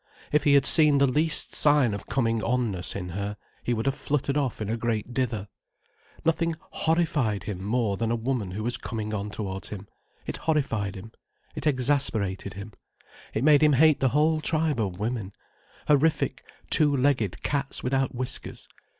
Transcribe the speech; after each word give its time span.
If 0.31 0.45
he 0.45 0.55
had 0.55 0.65
seen 0.65 0.97
the 0.97 1.05
least 1.05 1.53
sign 1.53 1.93
of 1.93 2.07
coming 2.07 2.41
on 2.43 2.71
ness 2.71 2.95
in 2.95 3.09
her, 3.09 3.37
he 3.61 3.71
would 3.71 3.85
have 3.85 3.93
fluttered 3.93 4.35
off 4.35 4.59
in 4.59 4.67
a 4.67 4.75
great 4.75 5.13
dither. 5.13 5.47
Nothing 6.25 6.55
horrified 6.71 7.43
him 7.43 7.63
more 7.63 7.97
than 7.97 8.09
a 8.09 8.15
woman 8.15 8.49
who 8.49 8.63
was 8.63 8.77
coming 8.77 9.13
on 9.13 9.29
towards 9.29 9.69
him. 9.69 9.87
It 10.25 10.37
horrified 10.37 10.95
him, 10.95 11.11
it 11.53 11.67
exasperated 11.67 12.55
him, 12.55 12.73
it 13.35 13.43
made 13.43 13.61
him 13.61 13.73
hate 13.73 13.99
the 13.99 14.09
whole 14.09 14.41
tribe 14.41 14.79
of 14.79 14.97
women: 14.97 15.33
horrific 15.87 16.43
two 16.71 16.97
legged 16.97 17.43
cats 17.43 17.83
without 17.83 18.15
whiskers. 18.15 18.67